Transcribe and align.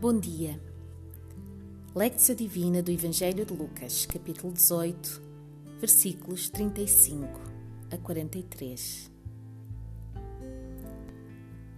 Bom 0.00 0.18
dia. 0.18 0.58
Lectio 1.94 2.34
Divina 2.34 2.82
do 2.82 2.90
Evangelho 2.90 3.44
de 3.44 3.52
Lucas, 3.52 4.06
capítulo 4.06 4.50
18, 4.50 5.20
versículos 5.78 6.48
35 6.48 7.28
a 7.92 7.98
43. 7.98 9.10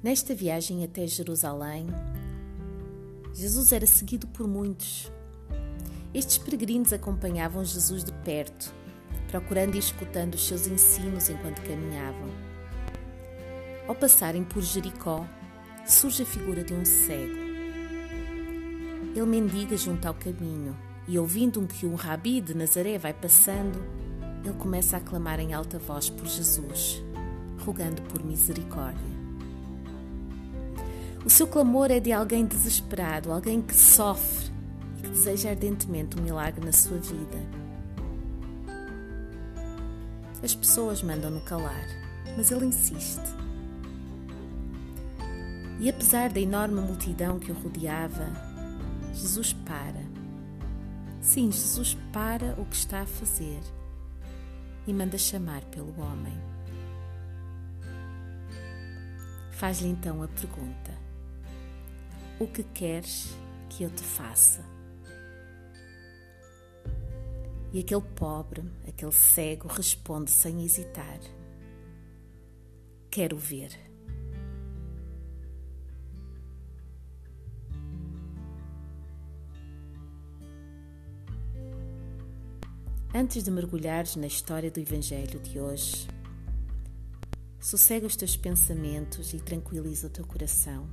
Nesta 0.00 0.32
viagem 0.32 0.84
até 0.84 1.08
Jerusalém, 1.08 1.88
Jesus 3.32 3.72
era 3.72 3.84
seguido 3.84 4.28
por 4.28 4.46
muitos. 4.46 5.10
Estes 6.14 6.38
peregrinos 6.38 6.92
acompanhavam 6.92 7.64
Jesus 7.64 8.04
de 8.04 8.12
perto, 8.12 8.72
procurando 9.26 9.74
e 9.74 9.80
escutando 9.80 10.34
os 10.34 10.46
seus 10.46 10.68
ensinos 10.68 11.30
enquanto 11.30 11.60
caminhavam. 11.62 12.30
Ao 13.88 13.94
passarem 13.96 14.44
por 14.44 14.62
Jericó, 14.62 15.26
surge 15.84 16.22
a 16.22 16.26
figura 16.26 16.62
de 16.62 16.74
um 16.74 16.84
cego 16.84 17.43
ele 19.14 19.26
mendiga 19.26 19.76
junto 19.76 20.06
ao 20.06 20.14
caminho 20.14 20.76
e, 21.06 21.18
ouvindo 21.18 21.64
que 21.66 21.86
um 21.86 21.94
rabi 21.94 22.40
de 22.40 22.54
Nazaré 22.54 22.98
vai 22.98 23.12
passando, 23.12 23.80
ele 24.44 24.54
começa 24.54 24.96
a 24.96 25.00
clamar 25.00 25.38
em 25.38 25.54
alta 25.54 25.78
voz 25.78 26.10
por 26.10 26.26
Jesus, 26.26 27.02
rogando 27.64 28.02
por 28.02 28.24
misericórdia. 28.24 29.14
O 31.24 31.30
seu 31.30 31.46
clamor 31.46 31.90
é 31.90 32.00
de 32.00 32.12
alguém 32.12 32.44
desesperado, 32.44 33.32
alguém 33.32 33.62
que 33.62 33.74
sofre 33.74 34.50
e 34.98 35.02
que 35.02 35.08
deseja 35.08 35.50
ardentemente 35.50 36.18
um 36.18 36.22
milagre 36.22 36.64
na 36.64 36.72
sua 36.72 36.98
vida. 36.98 37.64
As 40.42 40.54
pessoas 40.54 41.02
mandam-no 41.02 41.40
calar, 41.40 41.86
mas 42.36 42.50
ele 42.50 42.66
insiste. 42.66 43.22
E 45.80 45.88
apesar 45.88 46.28
da 46.28 46.40
enorme 46.40 46.80
multidão 46.80 47.38
que 47.38 47.50
o 47.50 47.54
rodeava, 47.54 48.53
Jesus 49.14 49.52
para. 49.52 50.02
Sim, 51.20 51.50
Jesus 51.50 51.96
para 52.12 52.60
o 52.60 52.66
que 52.66 52.76
está 52.76 53.02
a 53.02 53.06
fazer 53.06 53.60
e 54.86 54.92
manda 54.92 55.16
chamar 55.16 55.64
pelo 55.66 55.98
homem. 56.00 56.36
Faz-lhe 59.52 59.88
então 59.88 60.22
a 60.22 60.28
pergunta: 60.28 60.92
O 62.38 62.46
que 62.46 62.62
queres 62.62 63.34
que 63.70 63.84
eu 63.84 63.90
te 63.90 64.02
faça? 64.02 64.62
E 67.72 67.80
aquele 67.80 68.02
pobre, 68.02 68.62
aquele 68.86 69.12
cego, 69.12 69.68
responde 69.68 70.30
sem 70.30 70.64
hesitar: 70.64 71.18
Quero 73.10 73.38
ver. 73.38 73.93
Antes 83.16 83.44
de 83.44 83.50
mergulhares 83.52 84.16
na 84.16 84.26
história 84.26 84.72
do 84.72 84.80
Evangelho 84.80 85.38
de 85.38 85.60
hoje, 85.60 86.08
sossega 87.60 88.08
os 88.08 88.16
teus 88.16 88.36
pensamentos 88.36 89.32
e 89.32 89.38
tranquiliza 89.38 90.08
o 90.08 90.10
teu 90.10 90.26
coração. 90.26 90.88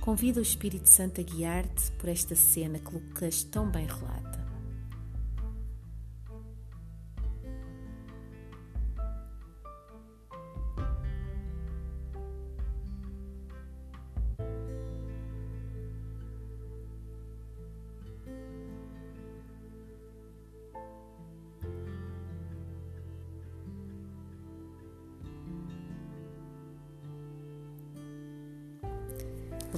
Convida 0.00 0.40
o 0.40 0.42
Espírito 0.42 0.88
Santo 0.88 1.20
a 1.20 1.22
guiar-te 1.22 1.92
por 1.92 2.08
esta 2.08 2.34
cena 2.34 2.80
que 2.80 2.92
Lucas 2.92 3.44
tão 3.44 3.70
bem 3.70 3.86
relata. 3.86 4.37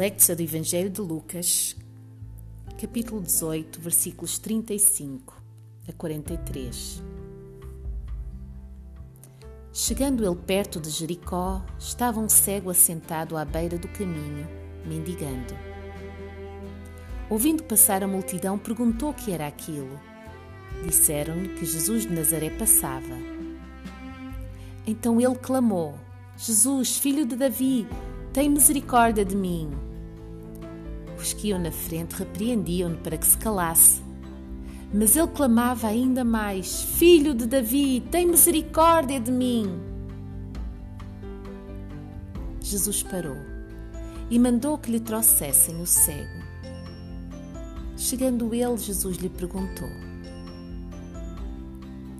Lectura 0.00 0.34
do 0.34 0.42
Evangelho 0.42 0.88
de 0.88 1.02
Lucas, 1.02 1.76
capítulo 2.80 3.20
18, 3.20 3.82
versículos 3.82 4.38
35 4.38 5.36
a 5.86 5.92
43. 5.92 7.02
Chegando 9.74 10.24
ele 10.24 10.36
perto 10.36 10.80
de 10.80 10.88
Jericó, 10.88 11.62
estava 11.78 12.18
um 12.18 12.30
cego 12.30 12.70
assentado 12.70 13.36
à 13.36 13.44
beira 13.44 13.76
do 13.76 13.88
caminho, 13.88 14.48
mendigando. 14.86 15.54
Ouvindo 17.28 17.62
passar 17.64 18.02
a 18.02 18.08
multidão, 18.08 18.56
perguntou 18.56 19.10
o 19.10 19.14
que 19.14 19.32
era 19.32 19.46
aquilo. 19.46 20.00
Disseram-lhe 20.82 21.50
que 21.56 21.66
Jesus 21.66 22.06
de 22.06 22.14
Nazaré 22.14 22.48
passava. 22.48 23.18
Então 24.86 25.20
ele 25.20 25.36
clamou: 25.36 25.94
Jesus, 26.38 26.96
filho 26.96 27.26
de 27.26 27.36
Davi, 27.36 27.86
tem 28.32 28.48
misericórdia 28.48 29.26
de 29.26 29.36
mim. 29.36 29.89
Os 31.20 31.34
que 31.34 31.48
iam 31.48 31.60
na 31.60 31.70
frente 31.70 32.14
repreendiam-no 32.14 32.96
para 32.98 33.18
que 33.18 33.26
se 33.26 33.36
calasse. 33.36 34.00
Mas 34.92 35.14
ele 35.14 35.28
clamava 35.28 35.86
ainda 35.86 36.24
mais: 36.24 36.82
Filho 36.82 37.34
de 37.34 37.46
Davi, 37.46 38.02
tem 38.10 38.26
misericórdia 38.26 39.20
de 39.20 39.30
mim. 39.30 39.78
Jesus 42.60 43.02
parou 43.02 43.36
e 44.30 44.38
mandou 44.38 44.78
que 44.78 44.90
lhe 44.90 45.00
trouxessem 45.00 45.80
o 45.80 45.86
cego. 45.86 46.40
Chegando 47.96 48.54
ele, 48.54 48.76
Jesus 48.78 49.18
lhe 49.18 49.28
perguntou: 49.28 49.90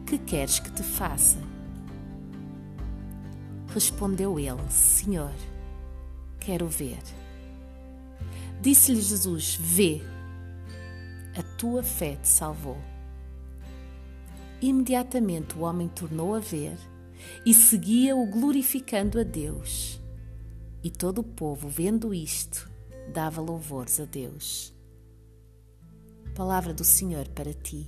Que 0.07 0.19
queres 0.19 0.59
que 0.59 0.71
te 0.71 0.83
faça? 0.83 1.39
Respondeu 3.73 4.39
ele: 4.39 4.69
Senhor, 4.69 5.33
quero 6.39 6.69
ver. 6.69 6.99
Disse-lhe 8.61 9.01
Jesus: 9.01 9.55
Vê, 9.55 10.03
a 11.35 11.43
tua 11.57 11.83
fé 11.83 12.17
te 12.17 12.29
salvou. 12.29 12.77
Imediatamente 14.61 15.57
o 15.57 15.63
homem 15.63 15.89
tornou 15.89 16.35
a 16.35 16.39
ver 16.39 16.77
e 17.47 17.55
seguia-o 17.55 18.27
glorificando 18.27 19.19
a 19.19 19.23
Deus. 19.23 19.99
E 20.83 20.91
todo 20.91 21.19
o 21.19 21.25
povo, 21.25 21.69
vendo 21.69 22.13
isto, 22.13 22.71
dava 23.13 23.41
louvores 23.41 23.99
a 23.99 24.05
Deus. 24.05 24.75
Palavra 26.35 26.75
do 26.75 26.85
Senhor 26.85 27.29
para 27.29 27.53
ti. 27.53 27.87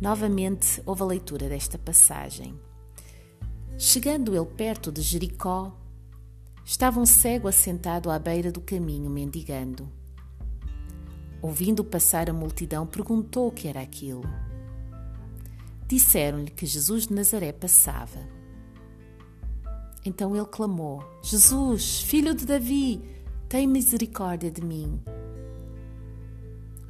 Novamente 0.00 0.82
houve 0.86 1.02
a 1.02 1.06
leitura 1.06 1.48
desta 1.48 1.78
passagem. 1.78 2.54
Chegando 3.76 4.36
ele 4.36 4.46
perto 4.46 4.92
de 4.92 5.02
Jericó, 5.02 5.76
estava 6.64 7.00
um 7.00 7.06
cego 7.06 7.48
assentado 7.48 8.08
à 8.08 8.18
beira 8.18 8.52
do 8.52 8.60
caminho, 8.60 9.10
mendigando. 9.10 9.90
Ouvindo 11.42 11.84
passar 11.84 12.30
a 12.30 12.32
multidão, 12.32 12.86
perguntou 12.86 13.48
o 13.48 13.52
que 13.52 13.66
era 13.66 13.80
aquilo. 13.80 14.22
Disseram-lhe 15.88 16.50
que 16.50 16.64
Jesus 16.64 17.08
de 17.08 17.14
Nazaré 17.14 17.52
passava. 17.52 18.20
Então 20.04 20.36
ele 20.36 20.46
clamou: 20.46 21.02
Jesus, 21.20 22.00
filho 22.02 22.32
de 22.32 22.46
Davi, 22.46 23.02
tem 23.48 23.66
misericórdia 23.66 24.50
de 24.50 24.64
mim. 24.64 25.02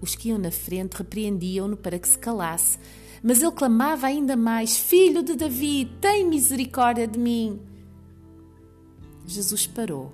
Os 0.03 0.15
que 0.15 0.29
iam 0.29 0.39
na 0.39 0.51
frente 0.51 0.99
repreendiam-no 0.99 1.79
para 1.79 1.99
que 1.99 2.07
se 2.07 2.19
calasse, 2.19 2.79
mas 3.27 3.41
ele 3.41 3.53
clamava 3.53 4.07
ainda 4.07 4.37
mais: 4.37 4.77
Filho 4.77 5.23
de 5.23 5.35
Davi, 5.35 5.87
tem 5.99 6.29
misericórdia 6.29 7.09
de 7.09 7.19
mim. 7.19 7.59
Jesus 9.25 9.67
parou 9.67 10.13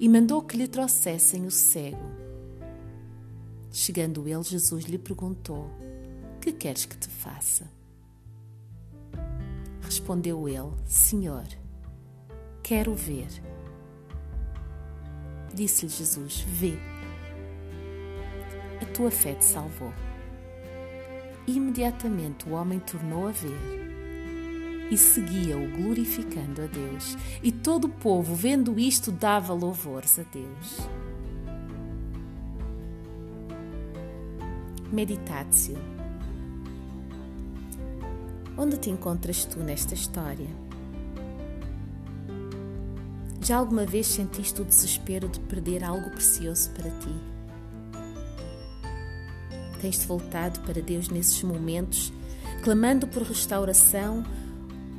e 0.00 0.08
mandou 0.08 0.40
que 0.40 0.56
lhe 0.56 0.66
trouxessem 0.66 1.44
o 1.44 1.50
cego. 1.50 2.10
Chegando 3.70 4.26
ele, 4.26 4.42
Jesus 4.42 4.86
lhe 4.86 4.96
perguntou: 4.96 5.70
Que 6.40 6.50
queres 6.50 6.86
que 6.86 6.96
te 6.96 7.08
faça? 7.08 7.70
Respondeu 9.82 10.48
ele: 10.48 10.72
Senhor, 10.86 11.44
quero 12.62 12.94
ver. 12.94 13.28
Disse-lhe 15.52 15.92
Jesus: 15.92 16.40
Vê 16.40 16.78
a 18.80 18.86
tua 18.86 19.10
fé 19.10 19.34
te 19.34 19.44
salvou. 19.44 20.05
Imediatamente 21.46 22.48
o 22.48 22.52
homem 22.52 22.80
tornou 22.80 23.28
a 23.28 23.30
ver 23.30 23.86
e 24.90 24.96
seguia-o 24.96 25.68
glorificando 25.70 26.62
a 26.62 26.66
Deus. 26.66 27.16
E 27.42 27.50
todo 27.50 27.84
o 27.84 27.88
povo, 27.88 28.34
vendo 28.34 28.78
isto, 28.78 29.10
dava 29.10 29.52
louvores 29.52 30.18
a 30.18 30.22
Deus. 30.22 30.88
Meditatio. 34.92 35.76
Onde 38.56 38.78
te 38.78 38.90
encontras 38.90 39.44
tu 39.44 39.60
nesta 39.60 39.94
história? 39.94 40.48
Já 43.42 43.58
alguma 43.58 43.84
vez 43.84 44.06
sentiste 44.06 44.60
o 44.60 44.64
desespero 44.64 45.28
de 45.28 45.38
perder 45.40 45.84
algo 45.84 46.10
precioso 46.10 46.70
para 46.70 46.90
ti? 46.90 47.35
Tens-te 49.80 50.06
voltado 50.06 50.60
para 50.60 50.80
Deus 50.80 51.08
nesses 51.08 51.42
momentos, 51.42 52.12
clamando 52.62 53.06
por 53.06 53.22
restauração 53.22 54.24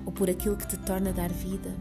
ou 0.06 0.12
por 0.12 0.30
aquilo 0.30 0.56
que 0.56 0.68
te 0.68 0.78
torna 0.78 1.12
dar 1.12 1.32
vida? 1.32 1.74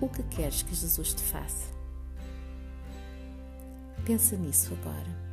O 0.00 0.08
que 0.08 0.22
queres 0.24 0.62
que 0.62 0.74
Jesus 0.74 1.14
te 1.14 1.22
faça? 1.22 1.74
Pensa 4.04 4.36
nisso 4.36 4.72
agora. 4.80 5.25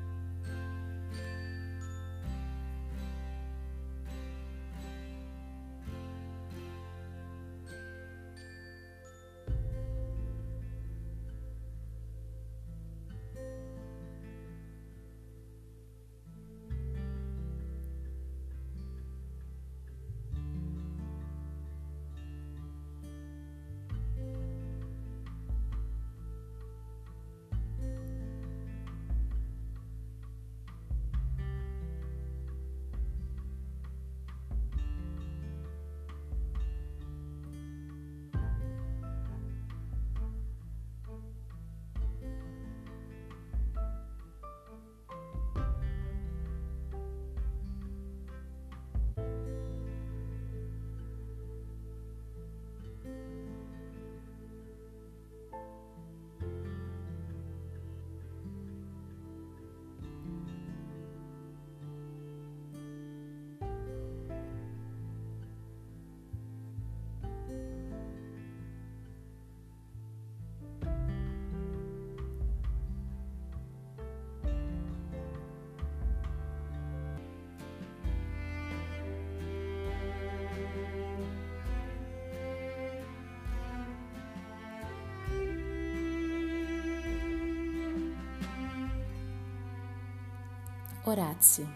Horácio. 91.05 91.67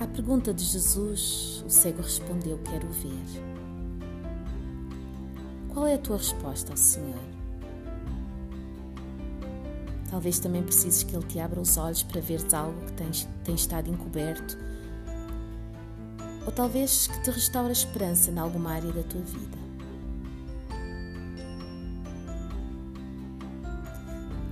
À 0.00 0.06
pergunta 0.06 0.54
de 0.54 0.64
Jesus, 0.64 1.62
o 1.66 1.68
cego 1.68 2.00
respondeu: 2.00 2.58
Quero 2.64 2.88
ver. 2.88 3.42
Qual 5.68 5.86
é 5.86 5.92
a 5.92 5.98
tua 5.98 6.16
resposta 6.16 6.72
ao 6.72 6.76
Senhor? 6.78 7.20
Talvez 10.10 10.38
também 10.38 10.62
precises 10.62 11.02
que 11.02 11.14
Ele 11.14 11.26
te 11.26 11.38
abra 11.38 11.60
os 11.60 11.76
olhos 11.76 12.02
para 12.02 12.22
veres 12.22 12.54
algo 12.54 12.80
que 12.86 12.92
tens, 12.94 13.28
tem 13.44 13.54
estado 13.54 13.90
encoberto. 13.90 14.56
Ou 16.46 16.52
talvez 16.52 17.08
que 17.08 17.22
te 17.22 17.30
restaure 17.30 17.68
a 17.68 17.72
esperança 17.72 18.30
em 18.30 18.38
alguma 18.38 18.72
área 18.72 18.90
da 18.90 19.02
tua 19.02 19.20
vida. 19.20 19.59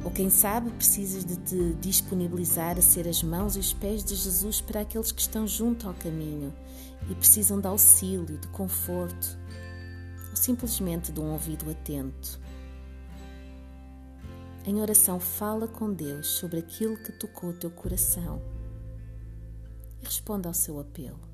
Ou 0.08 0.14
quem 0.14 0.30
sabe 0.30 0.70
precisas 0.70 1.22
de 1.22 1.36
te 1.36 1.74
disponibilizar 1.82 2.78
a 2.78 2.80
ser 2.80 3.06
as 3.06 3.22
mãos 3.22 3.56
e 3.56 3.58
os 3.58 3.74
pés 3.74 4.02
de 4.02 4.14
Jesus 4.14 4.58
para 4.58 4.80
aqueles 4.80 5.12
que 5.12 5.20
estão 5.20 5.46
junto 5.46 5.86
ao 5.86 5.92
caminho 5.92 6.50
e 7.10 7.14
precisam 7.14 7.60
de 7.60 7.66
auxílio, 7.66 8.38
de 8.38 8.48
conforto, 8.48 9.38
ou 10.30 10.34
simplesmente 10.34 11.12
de 11.12 11.20
um 11.20 11.30
ouvido 11.30 11.70
atento. 11.70 12.40
Em 14.64 14.80
oração, 14.80 15.20
fala 15.20 15.68
com 15.68 15.92
Deus 15.92 16.26
sobre 16.26 16.60
aquilo 16.60 16.96
que 16.96 17.12
tocou 17.12 17.50
o 17.50 17.58
teu 17.58 17.70
coração 17.70 18.40
e 20.00 20.06
responda 20.06 20.48
ao 20.48 20.54
seu 20.54 20.80
apelo. 20.80 21.27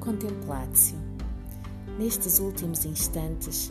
Contemplatio. 0.00 0.98
Nestes 1.98 2.38
últimos 2.38 2.86
instantes, 2.86 3.70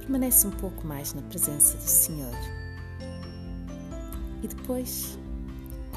permanece 0.00 0.46
um 0.46 0.50
pouco 0.50 0.86
mais 0.86 1.14
na 1.14 1.22
presença 1.22 1.78
do 1.78 1.82
Senhor. 1.82 2.34
E 4.42 4.48
depois, 4.48 5.18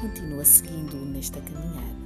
continua 0.00 0.46
seguindo-o 0.46 1.04
nesta 1.04 1.42
caminhada. 1.42 2.05